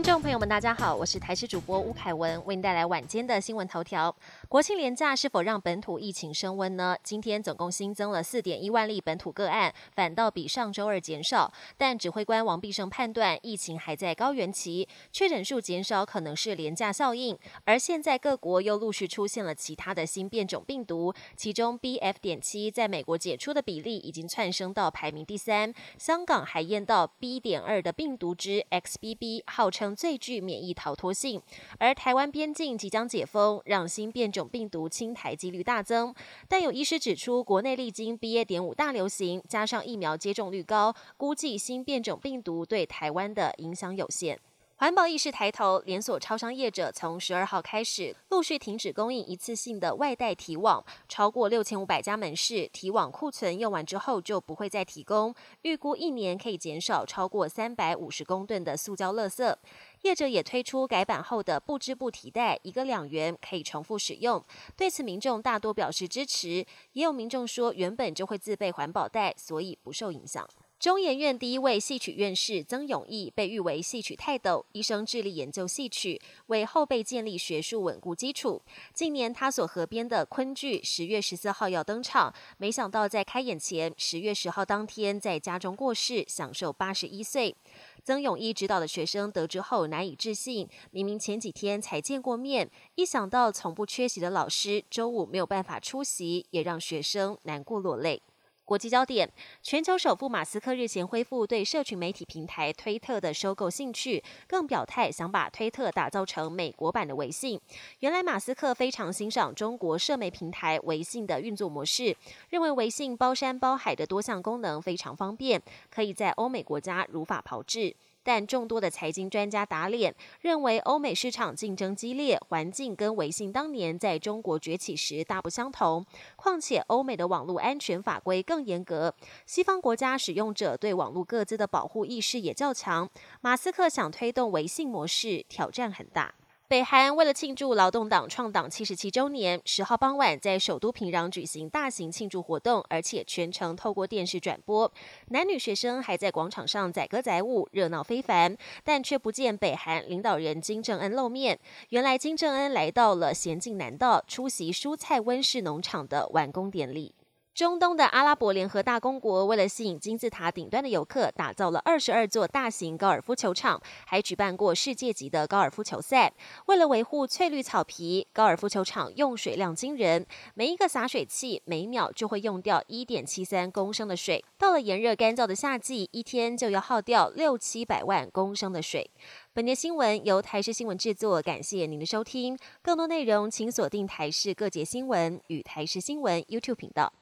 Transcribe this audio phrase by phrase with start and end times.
[0.00, 4.16] 听众朋友们，大家好，我是台视主播吴凯文，为您带来晚间的新闻头条。
[4.48, 6.96] 国庆连假是否让本土疫情升温呢？
[7.02, 11.52] 今天总共新增了四点一万例本土个案，反倒比上周二减少。
[11.76, 17.38] 但指挥官王必胜判断，疫情还在高原期，确诊数减少可能是廉价效应。
[17.66, 22.14] 而现在各国又陆续出现了其他的新变种病毒，其中 BF.
[22.22, 27.38] 点七在美国解出的比例已经窜升到排名第三，香港还验到 B.
[27.38, 30.40] 点二的病毒之 XBB，号称最具。
[30.40, 31.40] 免疫逃脱性，
[31.78, 36.14] 而台湾边境即将解封，让新变种病毒侵台几率大增。
[36.48, 38.44] 但有医师指出，国内历经 BA.
[38.44, 44.40] 点五大流行，加上疫苗接种率高，估计新变种病毒对台湾的影响有限。
[44.80, 59.54] 环保意识抬头，连锁超商业者从十二号开始陆续停止供应一次性的外带提网，超过六千五百家门市提网库存用完之后就不会再提供，预估一年可以减少超过三百五十公吨的塑胶垃圾。
[60.00, 64.42] 业者也推出改版后的不织布提袋，一个两元可以重复使用。
[64.78, 70.48] 对此，民众大多表示支持，也有民众说原本就会自备环保袋，所以不受影响。
[70.80, 78.62] 中研院第一位戏曲院士曾永义被誉为戏曲泰斗，一生致力研究戏曲，为后辈建立学术稳固基础。
[78.94, 87.54] 近年他所合编的昆剧十月十四号要登场，没想到在开演前十月十号当天在家中过世，享受八十一岁。
[88.02, 98.22] 曾永义指导的学生得知后难以置信，明明前几天才见过面，一想到从不缺席的老师周五没有办法出席，也让学生难过落泪。
[98.70, 99.28] 国际焦点：
[99.64, 107.60] 全球首富马斯克日前恢复对社群媒体平台推特的收购兴趣，更表态想把推特打造成美国版的微信。
[107.98, 112.16] 原来马斯克非常欣赏中国社媒平台微信的运作模式，
[112.50, 115.60] 认为微信包山包海的多项功能非常方便，
[115.90, 117.96] 可以在欧美国家如法炮制。
[118.22, 126.04] 但众多的财经专家打脸，认为欧美市场竞争激烈，环境跟微信当年在中国崛起时大不相同。
[126.36, 129.14] 况且欧美的网络安全法规更严格，
[129.46, 133.08] 西方国家使用者对网络各自的保护意识也较强。
[133.40, 136.34] 马斯克想推动微信模式，挑战很大。
[136.70, 144.88] 北韩为了庆祝劳动党创党七十七周年，十号傍晚在首都平壤举行大型庆祝活动，而且全程透过电视转播。
[145.30, 151.58] 男女学生还在广场上载歌载舞，热闹非凡，但却不见北韩领导人金正恩露面。
[151.88, 157.12] 原来金正恩来到了咸镜南道，出席蔬菜温室农场的完工典礼。
[157.52, 166.32] 中东的阿拉伯联合大公国为了吸引金字塔顶端的游客，打造了二十二座大型高尔夫球场，还举办过世界级的高尔夫球赛。
[166.66, 170.24] 为了维护翠绿草皮，高尔夫球场用水量惊人，
[170.54, 174.42] 每一个洒水器每秒就会用掉一点七三公升的水。
[174.56, 179.10] 到了炎热干燥的夏季，一天就要耗掉六七百万公升的水。
[179.52, 182.56] 本节新闻由台视新闻制作，感谢您的收听。
[182.80, 187.12] 更多内容请锁定台视各节新闻与台视新闻 YouTube 频道。